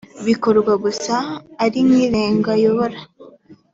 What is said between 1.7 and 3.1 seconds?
nk irengayobora